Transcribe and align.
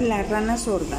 La 0.00 0.22
rana 0.22 0.56
sorda. 0.56 0.96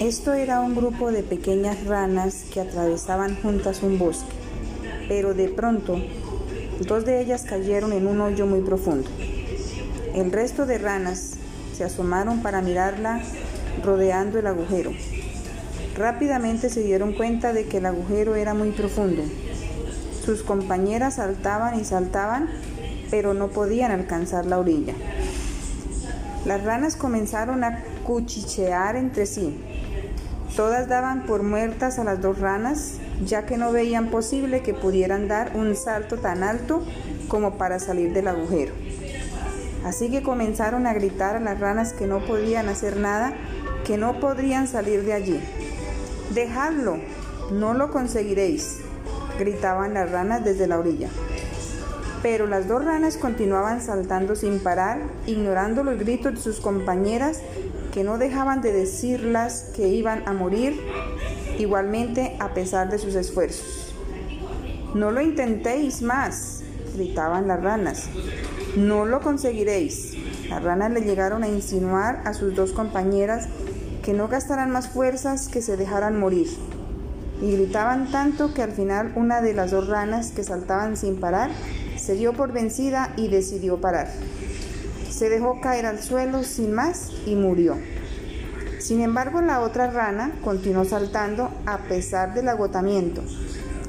Esto 0.00 0.32
era 0.32 0.58
un 0.58 0.74
grupo 0.74 1.12
de 1.12 1.22
pequeñas 1.22 1.84
ranas 1.84 2.46
que 2.52 2.60
atravesaban 2.60 3.40
juntas 3.40 3.84
un 3.84 3.96
bosque, 3.96 4.34
pero 5.06 5.34
de 5.34 5.48
pronto 5.48 5.96
dos 6.80 7.04
de 7.04 7.20
ellas 7.20 7.44
cayeron 7.44 7.92
en 7.92 8.08
un 8.08 8.20
hoyo 8.20 8.46
muy 8.46 8.60
profundo. 8.62 9.08
El 10.16 10.32
resto 10.32 10.66
de 10.66 10.78
ranas 10.78 11.34
se 11.76 11.84
asomaron 11.84 12.42
para 12.42 12.60
mirarla 12.60 13.22
rodeando 13.84 14.40
el 14.40 14.48
agujero. 14.48 14.90
Rápidamente 15.96 16.68
se 16.70 16.82
dieron 16.82 17.12
cuenta 17.12 17.52
de 17.52 17.66
que 17.66 17.76
el 17.76 17.86
agujero 17.86 18.34
era 18.34 18.54
muy 18.54 18.72
profundo. 18.72 19.22
Sus 20.24 20.42
compañeras 20.42 21.14
saltaban 21.14 21.78
y 21.78 21.84
saltaban, 21.84 22.48
pero 23.12 23.32
no 23.32 23.46
podían 23.48 23.92
alcanzar 23.92 24.44
la 24.44 24.58
orilla. 24.58 24.94
Las 26.44 26.62
ranas 26.62 26.96
comenzaron 26.96 27.64
a 27.64 27.82
cuchichear 28.04 28.96
entre 28.96 29.24
sí. 29.24 29.58
Todas 30.56 30.88
daban 30.88 31.24
por 31.24 31.42
muertas 31.42 31.98
a 31.98 32.04
las 32.04 32.20
dos 32.20 32.38
ranas, 32.38 32.98
ya 33.24 33.46
que 33.46 33.56
no 33.56 33.72
veían 33.72 34.10
posible 34.10 34.62
que 34.62 34.74
pudieran 34.74 35.26
dar 35.26 35.56
un 35.56 35.74
salto 35.74 36.18
tan 36.18 36.42
alto 36.42 36.84
como 37.28 37.56
para 37.58 37.78
salir 37.78 38.12
del 38.12 38.28
agujero. 38.28 38.74
Así 39.84 40.10
que 40.10 40.22
comenzaron 40.22 40.86
a 40.86 40.94
gritar 40.94 41.36
a 41.36 41.40
las 41.40 41.58
ranas 41.60 41.92
que 41.92 42.06
no 42.06 42.24
podían 42.24 42.68
hacer 42.68 42.98
nada, 42.98 43.32
que 43.84 43.96
no 43.96 44.20
podrían 44.20 44.68
salir 44.68 45.04
de 45.04 45.14
allí. 45.14 45.40
Dejadlo, 46.34 46.98
no 47.50 47.74
lo 47.74 47.90
conseguiréis, 47.90 48.80
gritaban 49.38 49.94
las 49.94 50.10
ranas 50.10 50.44
desde 50.44 50.66
la 50.66 50.78
orilla. 50.78 51.08
Pero 52.24 52.46
las 52.46 52.68
dos 52.68 52.82
ranas 52.82 53.18
continuaban 53.18 53.82
saltando 53.82 54.34
sin 54.34 54.58
parar, 54.58 55.02
ignorando 55.26 55.84
los 55.84 55.98
gritos 55.98 56.32
de 56.32 56.40
sus 56.40 56.58
compañeras 56.58 57.42
que 57.92 58.02
no 58.02 58.16
dejaban 58.16 58.62
de 58.62 58.72
decirlas 58.72 59.70
que 59.76 59.88
iban 59.88 60.26
a 60.26 60.32
morir 60.32 60.80
igualmente 61.58 62.34
a 62.40 62.54
pesar 62.54 62.88
de 62.88 62.98
sus 62.98 63.14
esfuerzos. 63.14 63.94
No 64.94 65.10
lo 65.10 65.20
intentéis 65.20 66.00
más, 66.00 66.62
gritaban 66.94 67.46
las 67.46 67.62
ranas. 67.62 68.06
No 68.74 69.04
lo 69.04 69.20
conseguiréis. 69.20 70.14
Las 70.48 70.62
ranas 70.62 70.92
le 70.92 71.02
llegaron 71.02 71.42
a 71.42 71.48
insinuar 71.48 72.22
a 72.24 72.32
sus 72.32 72.54
dos 72.54 72.72
compañeras 72.72 73.48
que 74.02 74.14
no 74.14 74.28
gastaran 74.28 74.70
más 74.70 74.88
fuerzas, 74.88 75.48
que 75.48 75.60
se 75.60 75.76
dejaran 75.76 76.18
morir. 76.18 76.48
Y 77.42 77.52
gritaban 77.52 78.10
tanto 78.10 78.54
que 78.54 78.62
al 78.62 78.72
final 78.72 79.12
una 79.14 79.42
de 79.42 79.52
las 79.52 79.72
dos 79.72 79.88
ranas 79.88 80.30
que 80.30 80.42
saltaban 80.42 80.96
sin 80.96 81.20
parar 81.20 81.50
se 82.04 82.14
dio 82.14 82.34
por 82.34 82.52
vencida 82.52 83.14
y 83.16 83.28
decidió 83.28 83.80
parar. 83.80 84.10
Se 85.10 85.30
dejó 85.30 85.60
caer 85.60 85.86
al 85.86 86.02
suelo 86.02 86.42
sin 86.42 86.72
más 86.72 87.10
y 87.24 87.34
murió. 87.34 87.76
Sin 88.78 89.00
embargo, 89.00 89.40
la 89.40 89.60
otra 89.60 89.90
rana 89.90 90.32
continuó 90.44 90.84
saltando 90.84 91.50
a 91.64 91.78
pesar 91.78 92.34
del 92.34 92.48
agotamiento, 92.48 93.22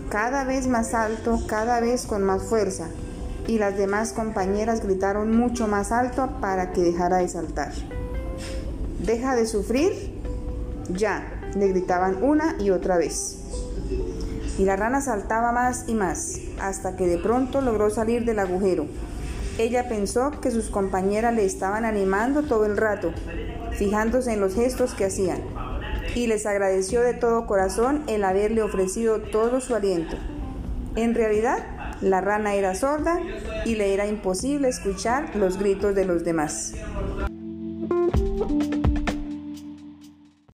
cada 0.09 0.45
vez 0.45 0.67
más 0.67 0.93
alto, 0.93 1.41
cada 1.47 1.81
vez 1.81 2.05
con 2.05 2.23
más 2.23 2.43
fuerza, 2.43 2.87
y 3.47 3.57
las 3.57 3.77
demás 3.77 4.13
compañeras 4.13 4.81
gritaron 4.81 5.35
mucho 5.35 5.67
más 5.67 5.91
alto 5.91 6.29
para 6.39 6.71
que 6.71 6.81
dejara 6.81 7.17
de 7.17 7.27
saltar. 7.27 7.73
¿Deja 8.99 9.35
de 9.35 9.45
sufrir? 9.45 9.91
Ya, 10.89 11.41
le 11.55 11.67
gritaban 11.67 12.23
una 12.23 12.55
y 12.59 12.69
otra 12.69 12.97
vez 12.97 13.39
y 14.57 14.63
la 14.63 14.75
rana 14.75 15.01
saltaba 15.01 15.51
más 15.51 15.85
y 15.87 15.93
más, 15.93 16.39
hasta 16.59 16.95
que 16.95 17.07
de 17.07 17.17
pronto 17.17 17.61
logró 17.61 17.89
salir 17.89 18.25
del 18.25 18.39
agujero. 18.39 18.87
Ella 19.57 19.87
pensó 19.87 20.31
que 20.41 20.51
sus 20.51 20.69
compañeras 20.69 21.33
le 21.33 21.45
estaban 21.45 21.85
animando 21.85 22.43
todo 22.43 22.65
el 22.65 22.77
rato, 22.77 23.11
fijándose 23.77 24.33
en 24.33 24.41
los 24.41 24.55
gestos 24.55 24.93
que 24.93 25.05
hacían, 25.05 25.41
y 26.13 26.27
les 26.27 26.45
agradeció 26.45 27.01
de 27.01 27.13
todo 27.13 27.47
corazón 27.47 28.03
el 28.07 28.23
haberle 28.23 28.61
ofrecido 28.61 29.21
todo 29.21 29.61
su 29.61 29.75
aliento. 29.75 30.17
En 30.95 31.13
realidad, 31.15 31.59
la 32.01 32.21
rana 32.21 32.55
era 32.55 32.75
sorda 32.75 33.19
y 33.65 33.75
le 33.75 33.93
era 33.93 34.07
imposible 34.07 34.67
escuchar 34.69 35.35
los 35.35 35.57
gritos 35.57 35.95
de 35.95 36.05
los 36.05 36.23
demás. 36.23 36.73